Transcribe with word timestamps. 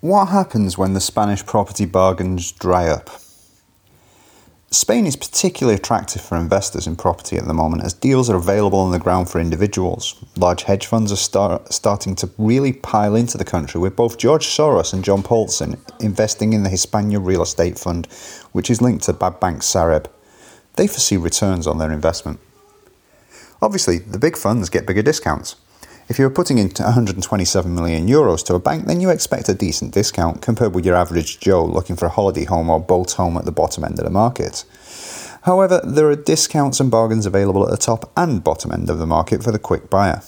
What 0.00 0.28
happens 0.28 0.78
when 0.78 0.94
the 0.94 1.00
Spanish 1.00 1.44
property 1.44 1.84
bargains 1.84 2.52
dry 2.52 2.88
up? 2.88 3.10
Spain 4.70 5.04
is 5.04 5.14
particularly 5.14 5.76
attractive 5.76 6.22
for 6.22 6.38
investors 6.38 6.86
in 6.86 6.96
property 6.96 7.36
at 7.36 7.46
the 7.46 7.52
moment 7.52 7.84
as 7.84 7.92
deals 7.92 8.30
are 8.30 8.36
available 8.36 8.78
on 8.78 8.92
the 8.92 8.98
ground 8.98 9.28
for 9.28 9.42
individuals. 9.42 10.14
Large 10.38 10.62
hedge 10.62 10.86
funds 10.86 11.12
are 11.12 11.16
start, 11.16 11.70
starting 11.70 12.14
to 12.14 12.30
really 12.38 12.72
pile 12.72 13.14
into 13.14 13.36
the 13.36 13.44
country, 13.44 13.78
with 13.78 13.94
both 13.94 14.16
George 14.16 14.46
Soros 14.46 14.94
and 14.94 15.04
John 15.04 15.22
Paulson 15.22 15.76
investing 16.00 16.54
in 16.54 16.62
the 16.62 16.70
Hispania 16.70 17.20
Real 17.20 17.42
Estate 17.42 17.78
Fund, 17.78 18.06
which 18.52 18.70
is 18.70 18.80
linked 18.80 19.04
to 19.04 19.12
Bad 19.12 19.38
Bank 19.38 19.60
Sareb. 19.60 20.06
They 20.76 20.86
foresee 20.86 21.18
returns 21.18 21.66
on 21.66 21.76
their 21.76 21.92
investment. 21.92 22.40
Obviously, 23.60 23.98
the 23.98 24.18
big 24.18 24.38
funds 24.38 24.70
get 24.70 24.86
bigger 24.86 25.02
discounts. 25.02 25.56
If 26.10 26.18
you 26.18 26.26
are 26.26 26.30
putting 26.30 26.58
in 26.58 26.70
127 26.70 27.72
million 27.72 28.08
euros 28.08 28.44
to 28.46 28.56
a 28.56 28.58
bank, 28.58 28.86
then 28.86 29.00
you 29.00 29.10
expect 29.10 29.48
a 29.48 29.54
decent 29.54 29.94
discount 29.94 30.42
compared 30.42 30.74
with 30.74 30.84
your 30.84 30.96
average 30.96 31.38
Joe 31.38 31.64
looking 31.64 31.94
for 31.94 32.06
a 32.06 32.08
holiday 32.10 32.46
home 32.46 32.68
or 32.68 32.80
boat 32.80 33.12
home 33.12 33.36
at 33.36 33.44
the 33.44 33.52
bottom 33.52 33.84
end 33.84 33.96
of 33.96 34.04
the 34.04 34.10
market. 34.10 34.64
However, 35.42 35.80
there 35.84 36.10
are 36.10 36.16
discounts 36.16 36.80
and 36.80 36.90
bargains 36.90 37.26
available 37.26 37.62
at 37.62 37.70
the 37.70 37.76
top 37.76 38.10
and 38.16 38.42
bottom 38.42 38.72
end 38.72 38.90
of 38.90 38.98
the 38.98 39.06
market 39.06 39.44
for 39.44 39.52
the 39.52 39.58
quick 39.60 39.88
buyer. 39.88 40.20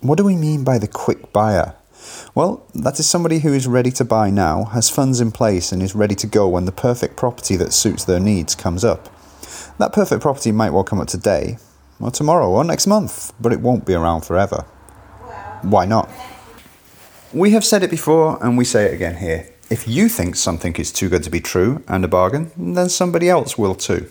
What 0.00 0.16
do 0.16 0.22
we 0.22 0.36
mean 0.36 0.62
by 0.62 0.78
the 0.78 0.86
quick 0.86 1.32
buyer? 1.32 1.74
Well, 2.36 2.64
that 2.72 3.00
is 3.00 3.08
somebody 3.08 3.40
who 3.40 3.52
is 3.52 3.66
ready 3.66 3.90
to 3.90 4.04
buy 4.04 4.30
now, 4.30 4.66
has 4.66 4.90
funds 4.90 5.20
in 5.20 5.32
place, 5.32 5.72
and 5.72 5.82
is 5.82 5.96
ready 5.96 6.14
to 6.14 6.28
go 6.28 6.46
when 6.46 6.66
the 6.66 6.72
perfect 6.72 7.16
property 7.16 7.56
that 7.56 7.72
suits 7.72 8.04
their 8.04 8.20
needs 8.20 8.54
comes 8.54 8.84
up. 8.84 9.08
That 9.78 9.92
perfect 9.92 10.22
property 10.22 10.52
might 10.52 10.70
well 10.70 10.84
come 10.84 11.00
up 11.00 11.08
today, 11.08 11.58
or 11.98 12.12
tomorrow, 12.12 12.48
or 12.48 12.62
next 12.62 12.86
month, 12.86 13.32
but 13.40 13.52
it 13.52 13.58
won't 13.58 13.84
be 13.84 13.94
around 13.94 14.20
forever 14.20 14.66
why 15.70 15.84
not? 15.84 16.10
We 17.32 17.50
have 17.50 17.64
said 17.64 17.82
it 17.82 17.90
before 17.90 18.42
and 18.42 18.56
we 18.56 18.64
say 18.64 18.86
it 18.86 18.94
again 18.94 19.16
here. 19.16 19.48
If 19.68 19.88
you 19.88 20.08
think 20.08 20.36
something 20.36 20.74
is 20.76 20.92
too 20.92 21.08
good 21.08 21.24
to 21.24 21.30
be 21.30 21.40
true 21.40 21.82
and 21.88 22.04
a 22.04 22.08
bargain, 22.08 22.52
then 22.56 22.88
somebody 22.88 23.28
else 23.28 23.58
will 23.58 23.74
too. 23.74 24.08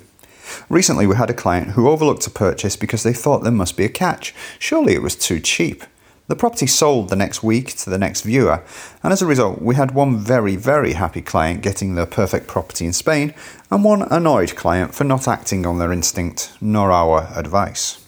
Recently, 0.70 1.08
we 1.08 1.16
had 1.16 1.30
a 1.30 1.34
client 1.34 1.72
who 1.72 1.90
overlooked 1.90 2.28
a 2.28 2.30
purchase 2.32 2.76
because 2.76 3.04
they 3.04 3.14
thought 3.14 3.44
there 3.44 3.52
must 3.52 3.78
be 3.78 3.86
a 3.86 3.90
catch. 3.90 4.36
Surely 4.60 4.94
it 4.94 5.02
was 5.02 5.16
too 5.16 5.40
cheap. 5.40 5.84
The 6.28 6.36
property 6.36 6.66
sold 6.66 7.10
the 7.10 7.16
next 7.16 7.44
week 7.44 7.76
to 7.78 7.90
the 7.90 8.00
next 8.00 8.22
viewer, 8.22 8.64
and 9.04 9.14
as 9.14 9.22
a 9.22 9.28
result, 9.28 9.62
we 9.62 9.76
had 9.76 9.92
one 9.92 10.18
very, 10.18 10.56
very 10.56 10.94
happy 10.94 11.22
client 11.22 11.62
getting 11.62 11.94
the 11.94 12.08
perfect 12.08 12.48
property 12.48 12.86
in 12.86 12.94
Spain, 12.94 13.36
and 13.70 13.84
one 13.84 14.02
annoyed 14.02 14.56
client 14.56 14.96
for 14.96 15.04
not 15.04 15.28
acting 15.28 15.68
on 15.68 15.78
their 15.78 15.94
instinct 15.94 16.52
nor 16.60 16.92
our 16.92 17.30
advice. 17.36 18.04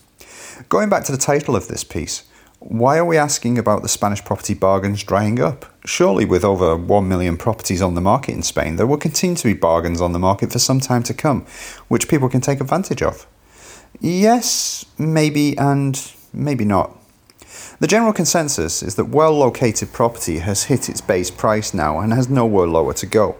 Going 0.67 0.89
back 0.89 1.03
to 1.03 1.11
the 1.11 1.17
title 1.19 1.55
of 1.55 1.67
this 1.67 1.83
piece, 1.83 2.23
why 2.59 2.97
are 2.97 3.05
we 3.05 3.17
asking 3.17 3.57
about 3.57 3.81
the 3.81 3.87
Spanish 3.87 4.23
property 4.25 4.53
bargains 4.53 5.03
drying 5.03 5.39
up? 5.39 5.65
Surely, 5.85 6.25
with 6.25 6.43
over 6.43 6.75
1 6.75 7.07
million 7.07 7.37
properties 7.37 7.81
on 7.81 7.93
the 7.93 8.01
market 8.01 8.33
in 8.33 8.43
Spain, 8.43 8.75
there 8.75 8.87
will 8.87 8.97
continue 8.97 9.35
to 9.35 9.47
be 9.47 9.53
bargains 9.53 10.01
on 10.01 10.11
the 10.11 10.19
market 10.19 10.51
for 10.51 10.59
some 10.59 10.79
time 10.79 11.03
to 11.03 11.13
come, 11.13 11.45
which 11.87 12.09
people 12.09 12.29
can 12.29 12.41
take 12.41 12.59
advantage 12.59 13.01
of. 13.01 13.27
Yes, 13.99 14.85
maybe, 14.97 15.57
and 15.57 16.11
maybe 16.33 16.65
not. 16.65 16.97
The 17.79 17.87
general 17.87 18.11
consensus 18.11 18.81
is 18.81 18.95
that 18.95 19.05
well 19.05 19.37
located 19.37 19.93
property 19.93 20.39
has 20.39 20.63
hit 20.63 20.89
its 20.89 20.99
base 20.99 21.29
price 21.29 21.75
now 21.75 21.99
and 21.99 22.11
has 22.11 22.27
nowhere 22.27 22.67
lower 22.67 22.93
to 22.93 23.05
go. 23.05 23.37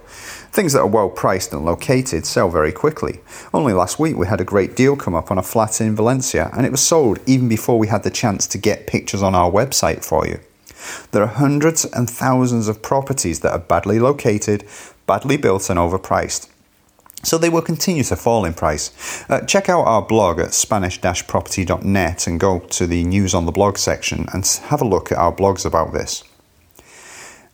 Things 0.58 0.74
that 0.74 0.80
are 0.80 0.88
well 0.88 1.12
priced 1.12 1.54
and 1.54 1.64
located 1.64 2.26
sell 2.26 2.50
very 2.50 2.72
quickly. 2.72 3.20
Only 3.54 3.74
last 3.74 4.00
week 4.00 4.18
we 4.18 4.26
had 4.26 4.42
a 4.42 4.44
great 4.44 4.76
deal 4.76 4.96
come 4.96 5.14
up 5.14 5.30
on 5.30 5.38
a 5.38 5.44
flat 5.44 5.80
in 5.80 5.96
Valencia 5.96 6.50
and 6.52 6.66
it 6.66 6.72
was 6.72 6.82
sold 6.82 7.20
even 7.28 7.48
before 7.48 7.78
we 7.78 7.90
had 7.90 8.02
the 8.02 8.10
chance 8.10 8.48
to 8.48 8.58
get 8.58 8.88
pictures 8.88 9.22
on 9.22 9.36
our 9.36 9.52
website 9.52 10.04
for 10.04 10.26
you. 10.26 10.40
There 11.12 11.22
are 11.22 11.28
hundreds 11.28 11.86
and 11.86 12.10
thousands 12.10 12.68
of 12.68 12.82
properties 12.82 13.42
that 13.42 13.52
are 13.52 13.60
badly 13.60 14.00
located, 14.00 14.66
badly 15.06 15.38
built, 15.38 15.70
and 15.70 15.78
overpriced. 15.78 16.50
So 17.22 17.38
they 17.38 17.50
will 17.50 17.62
continue 17.62 18.04
to 18.06 18.16
fall 18.16 18.44
in 18.44 18.56
price. 18.56 19.30
Uh, 19.30 19.42
check 19.42 19.70
out 19.70 19.84
our 19.84 20.02
blog 20.02 20.40
at 20.40 20.56
spanish 20.56 21.00
property.net 21.00 22.26
and 22.26 22.40
go 22.40 22.62
to 22.62 22.88
the 22.88 23.04
news 23.04 23.36
on 23.36 23.46
the 23.46 23.52
blog 23.52 23.78
section 23.78 24.26
and 24.34 24.44
have 24.64 24.82
a 24.82 24.88
look 24.88 25.12
at 25.12 25.20
our 25.20 25.32
blogs 25.32 25.68
about 25.68 25.94
this. 25.94 26.24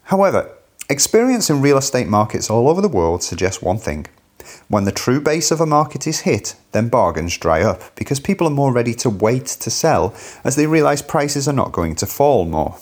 However, 0.03 0.49
Experience 0.93 1.49
in 1.49 1.59
real 1.59 1.79
estate 1.79 2.07
markets 2.07 2.51
all 2.51 2.69
over 2.69 2.79
the 2.79 2.87
world 2.87 3.23
suggests 3.23 3.63
one 3.63 3.79
thing. 3.79 4.05
When 4.67 4.83
the 4.83 4.91
true 4.91 5.19
base 5.19 5.49
of 5.49 5.59
a 5.59 5.65
market 5.65 6.05
is 6.05 6.19
hit, 6.19 6.53
then 6.71 6.87
bargains 6.87 7.35
dry 7.35 7.63
up 7.63 7.81
because 7.95 8.19
people 8.19 8.45
are 8.45 8.51
more 8.51 8.71
ready 8.71 8.93
to 9.01 9.09
wait 9.09 9.47
to 9.47 9.71
sell 9.71 10.13
as 10.43 10.55
they 10.55 10.67
realise 10.67 11.01
prices 11.01 11.47
are 11.47 11.59
not 11.61 11.71
going 11.71 11.95
to 11.95 12.05
fall 12.05 12.45
more. 12.45 12.77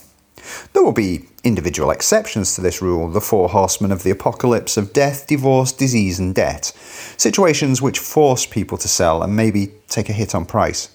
There 0.74 0.84
will 0.84 0.92
be 0.92 1.28
individual 1.46 1.90
exceptions 1.90 2.54
to 2.56 2.62
this 2.62 2.82
rule, 2.82 3.10
the 3.10 3.22
four 3.22 3.48
horsemen 3.48 3.94
of 3.94 4.04
the 4.04 4.12
apocalypse 4.12 4.76
of 4.76 4.92
death, 4.92 5.26
divorce, 5.28 5.72
disease, 5.72 6.20
and 6.20 6.36
debt, 6.36 6.66
situations 7.16 7.82
which 7.82 8.00
force 8.00 8.46
people 8.46 8.78
to 8.80 8.90
sell 8.90 9.24
and 9.24 9.38
maybe 9.38 9.72
take 9.88 10.10
a 10.10 10.14
hit 10.14 10.36
on 10.36 10.46
price. 10.46 10.90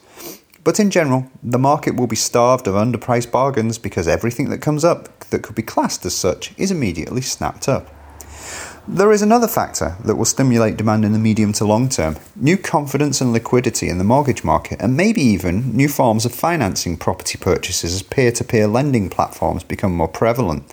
But 0.67 0.81
in 0.81 0.91
general, 0.91 1.31
the 1.45 1.61
market 1.61 1.95
will 1.95 2.09
be 2.09 2.17
starved 2.17 2.67
of 2.67 2.75
underpriced 2.75 3.31
bargains 3.31 3.79
because 3.79 4.09
everything 4.09 4.51
that 4.51 4.59
comes 4.59 4.85
up 4.85 5.21
that 5.31 5.45
could 5.45 5.55
be 5.55 5.63
classed 5.63 6.05
as 6.05 6.17
such 6.17 6.53
is 6.59 6.73
immediately 6.73 7.21
snapped 7.21 7.69
up. 7.69 7.87
There 8.89 9.13
is 9.13 9.23
another 9.23 9.47
factor 9.47 9.95
that 10.05 10.17
will 10.17 10.25
stimulate 10.25 10.77
demand 10.77 11.05
in 11.05 11.13
the 11.13 11.21
medium 11.21 11.53
to 11.53 11.65
long 11.65 11.89
term 11.89 12.17
new 12.35 12.57
confidence 12.57 13.21
and 13.21 13.33
liquidity 13.33 13.89
in 13.89 13.99
the 13.99 14.03
mortgage 14.03 14.43
market, 14.43 14.83
and 14.83 14.97
maybe 14.97 15.21
even 15.21 15.77
new 15.77 15.89
forms 15.89 16.25
of 16.25 16.35
financing 16.35 16.97
property 16.97 17.39
purchases 17.39 17.95
as 17.95 18.03
peer 18.03 18.33
to 18.33 18.43
peer 18.43 18.67
lending 18.67 19.09
platforms 19.09 19.63
become 19.63 19.95
more 19.95 20.09
prevalent. 20.09 20.67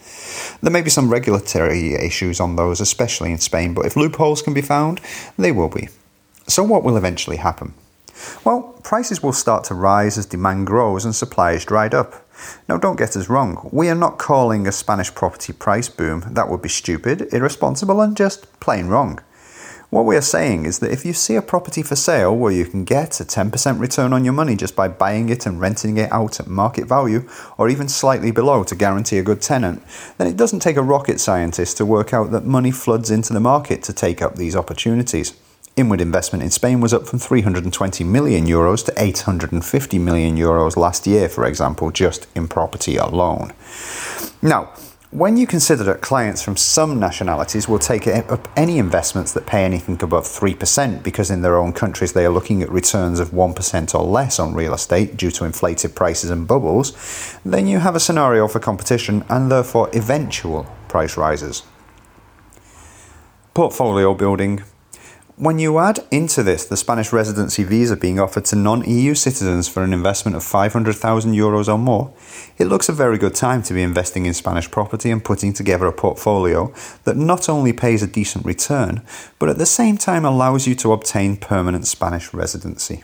There 0.63 0.71
may 0.71 0.81
be 0.81 0.89
some 0.89 1.11
regulatory 1.11 1.93
issues 1.93 2.39
on 2.39 2.55
those, 2.55 2.81
especially 2.81 3.31
in 3.31 3.37
Spain, 3.37 3.75
but 3.75 3.85
if 3.85 3.95
loopholes 3.95 4.41
can 4.41 4.55
be 4.55 4.61
found, 4.61 5.01
they 5.37 5.51
will 5.51 5.69
be. 5.69 5.89
So, 6.47 6.63
what 6.63 6.83
will 6.83 6.97
eventually 6.97 7.37
happen? 7.37 7.75
Well, 8.43 8.79
prices 8.83 9.23
will 9.23 9.33
start 9.33 9.63
to 9.65 9.73
rise 9.73 10.17
as 10.17 10.25
demand 10.25 10.67
grows 10.67 11.05
and 11.05 11.15
supply 11.15 11.53
is 11.53 11.65
dried 11.65 11.93
up. 11.93 12.27
Now, 12.67 12.77
don't 12.77 12.97
get 12.97 13.15
us 13.15 13.29
wrong, 13.29 13.69
we 13.71 13.89
are 13.89 13.95
not 13.95 14.17
calling 14.17 14.67
a 14.67 14.71
Spanish 14.71 15.13
property 15.13 15.53
price 15.53 15.89
boom. 15.89 16.23
That 16.31 16.49
would 16.49 16.61
be 16.61 16.69
stupid, 16.69 17.33
irresponsible, 17.33 18.01
and 18.01 18.17
just 18.17 18.59
plain 18.59 18.87
wrong. 18.87 19.19
What 19.93 20.05
we 20.05 20.15
are 20.15 20.21
saying 20.21 20.65
is 20.65 20.79
that 20.79 20.91
if 20.91 21.05
you 21.05 21.13
see 21.13 21.35
a 21.35 21.41
property 21.43 21.83
for 21.83 21.95
sale 21.95 22.35
where 22.35 22.51
you 22.51 22.65
can 22.65 22.83
get 22.83 23.21
a 23.21 23.23
10% 23.23 23.79
return 23.79 24.11
on 24.11 24.23
your 24.25 24.33
money 24.33 24.55
just 24.55 24.75
by 24.75 24.87
buying 24.87 25.29
it 25.29 25.45
and 25.45 25.61
renting 25.61 25.97
it 25.97 26.11
out 26.11 26.39
at 26.39 26.47
market 26.47 26.87
value, 26.87 27.29
or 27.59 27.69
even 27.69 27.87
slightly 27.87 28.31
below 28.31 28.63
to 28.63 28.75
guarantee 28.75 29.19
a 29.19 29.23
good 29.23 29.39
tenant, 29.39 29.83
then 30.17 30.25
it 30.25 30.35
doesn't 30.35 30.61
take 30.61 30.77
a 30.77 30.81
rocket 30.81 31.19
scientist 31.19 31.77
to 31.77 31.85
work 31.85 32.11
out 32.11 32.31
that 32.31 32.43
money 32.43 32.71
floods 32.71 33.11
into 33.11 33.33
the 33.33 33.39
market 33.39 33.83
to 33.83 33.93
take 33.93 34.19
up 34.19 34.35
these 34.35 34.55
opportunities. 34.55 35.33
Inward 35.75 36.01
investment 36.01 36.43
in 36.43 36.51
Spain 36.51 36.81
was 36.81 36.93
up 36.93 37.07
from 37.07 37.17
320 37.17 38.03
million 38.03 38.45
euros 38.45 38.85
to 38.85 38.93
850 38.95 39.97
million 39.97 40.37
euros 40.37 40.77
last 40.77 41.07
year, 41.07 41.27
for 41.27 41.47
example, 41.47 41.89
just 41.89 42.27
in 42.35 42.47
property 42.47 42.95
alone. 42.97 43.53
Now, 44.39 44.71
when 45.09 45.35
you 45.35 45.47
consider 45.47 45.83
that 45.85 46.01
clients 46.01 46.43
from 46.43 46.57
some 46.57 46.99
nationalities 46.99 47.67
will 47.67 47.79
take 47.79 48.07
up 48.07 48.47
any 48.55 48.77
investments 48.77 49.31
that 49.33 49.47
pay 49.47 49.63
anything 49.63 50.01
above 50.03 50.25
3% 50.25 51.01
because 51.01 51.31
in 51.31 51.41
their 51.41 51.57
own 51.57 51.73
countries 51.73 52.13
they 52.13 52.25
are 52.25 52.31
looking 52.31 52.61
at 52.61 52.69
returns 52.69 53.19
of 53.19 53.29
1% 53.29 53.95
or 53.95 54.03
less 54.03 54.39
on 54.39 54.53
real 54.53 54.75
estate 54.75 55.17
due 55.17 55.31
to 55.31 55.45
inflated 55.45 55.95
prices 55.95 56.29
and 56.29 56.47
bubbles, 56.47 57.37
then 57.43 57.65
you 57.65 57.79
have 57.79 57.95
a 57.95 57.99
scenario 57.99 58.47
for 58.47 58.59
competition 58.59 59.23
and 59.27 59.51
therefore 59.51 59.89
eventual 59.93 60.67
price 60.87 61.17
rises. 61.17 61.63
Portfolio 63.53 64.15
building 64.15 64.63
when 65.35 65.57
you 65.57 65.79
add 65.79 65.99
into 66.11 66.43
this 66.43 66.65
the 66.65 66.77
Spanish 66.77 67.11
residency 67.11 67.63
visa 67.63 67.97
being 67.97 68.19
offered 68.19 68.45
to 68.45 68.55
non 68.55 68.83
EU 68.83 69.15
citizens 69.15 69.67
for 69.67 69.83
an 69.83 69.93
investment 69.93 70.35
of 70.35 70.43
500,000 70.43 71.33
euros 71.33 71.67
or 71.67 71.77
more, 71.77 72.13
it 72.57 72.65
looks 72.65 72.87
a 72.87 72.93
very 72.93 73.17
good 73.17 73.33
time 73.33 73.63
to 73.63 73.73
be 73.73 73.81
investing 73.81 74.25
in 74.25 74.33
Spanish 74.33 74.69
property 74.69 75.09
and 75.09 75.23
putting 75.23 75.51
together 75.51 75.87
a 75.87 75.93
portfolio 75.93 76.73
that 77.03 77.17
not 77.17 77.49
only 77.49 77.73
pays 77.73 78.03
a 78.03 78.07
decent 78.07 78.45
return, 78.45 79.01
but 79.39 79.49
at 79.49 79.57
the 79.57 79.65
same 79.65 79.97
time 79.97 80.23
allows 80.23 80.67
you 80.67 80.75
to 80.75 80.93
obtain 80.93 81.35
permanent 81.35 81.87
Spanish 81.87 82.33
residency. 82.33 83.03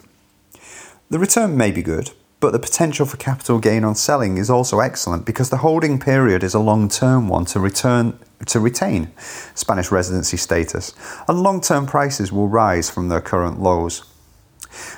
The 1.09 1.19
return 1.19 1.57
may 1.57 1.71
be 1.71 1.81
good, 1.81 2.11
but 2.39 2.51
the 2.51 2.59
potential 2.59 3.05
for 3.05 3.17
capital 3.17 3.59
gain 3.59 3.83
on 3.83 3.95
selling 3.95 4.37
is 4.37 4.49
also 4.49 4.79
excellent 4.79 5.25
because 5.25 5.49
the 5.49 5.57
holding 5.57 5.99
period 5.99 6.43
is 6.43 6.53
a 6.53 6.59
long 6.59 6.87
term 6.87 7.27
one 7.27 7.43
to 7.45 7.59
return 7.59 8.17
to 8.45 8.59
retain 8.59 9.11
Spanish 9.53 9.91
residency 9.91 10.37
status, 10.37 10.93
and 11.27 11.43
long 11.43 11.59
term 11.59 11.85
prices 11.85 12.31
will 12.31 12.47
rise 12.47 12.89
from 12.89 13.09
their 13.09 13.21
current 13.21 13.61
lows. 13.61 14.03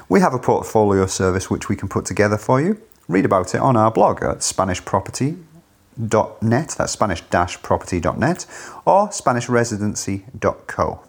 We 0.09 0.19
have 0.19 0.33
a 0.33 0.39
portfolio 0.39 1.05
service 1.07 1.49
which 1.49 1.69
we 1.69 1.75
can 1.75 1.89
put 1.89 2.05
together 2.05 2.37
for 2.37 2.61
you. 2.61 2.79
Read 3.07 3.25
about 3.25 3.55
it 3.55 3.61
on 3.61 3.75
our 3.75 3.89
blog 3.91 4.21
at 4.21 4.37
SpanishProperty.net, 4.39 6.75
that's 6.77 6.91
Spanish 6.91 7.23
property.net, 7.61 8.45
or 8.85 9.07
SpanishResidency.co. 9.09 10.99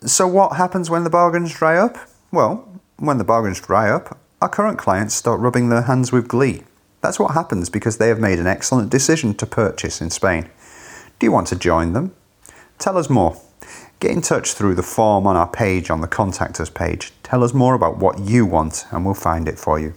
So, 0.00 0.28
what 0.28 0.56
happens 0.56 0.88
when 0.88 1.04
the 1.04 1.10
bargains 1.10 1.52
dry 1.52 1.76
up? 1.76 1.98
Well, 2.30 2.66
when 2.98 3.18
the 3.18 3.24
bargains 3.24 3.60
dry 3.60 3.90
up, 3.90 4.18
our 4.42 4.48
current 4.48 4.78
clients 4.78 5.14
start 5.14 5.40
rubbing 5.40 5.68
their 5.70 5.82
hands 5.82 6.12
with 6.12 6.28
glee. 6.28 6.62
That's 7.00 7.18
what 7.18 7.32
happens 7.32 7.70
because 7.70 7.96
they 7.96 8.08
have 8.08 8.20
made 8.20 8.38
an 8.38 8.46
excellent 8.46 8.90
decision 8.90 9.34
to 9.34 9.46
purchase 9.46 10.00
in 10.00 10.10
Spain. 10.10 10.50
Do 11.18 11.26
you 11.26 11.32
want 11.32 11.46
to 11.48 11.56
join 11.56 11.94
them? 11.94 12.14
Tell 12.78 12.98
us 12.98 13.08
more. 13.08 13.40
Get 13.98 14.10
in 14.10 14.20
touch 14.20 14.52
through 14.52 14.74
the 14.74 14.82
form 14.82 15.26
on 15.26 15.36
our 15.36 15.48
page 15.48 15.88
on 15.88 16.02
the 16.02 16.06
Contact 16.06 16.60
Us 16.60 16.68
page. 16.68 17.12
Tell 17.22 17.42
us 17.42 17.54
more 17.54 17.74
about 17.74 17.96
what 17.96 18.18
you 18.18 18.44
want 18.44 18.84
and 18.90 19.06
we'll 19.06 19.14
find 19.14 19.48
it 19.48 19.58
for 19.58 19.78
you. 19.78 19.94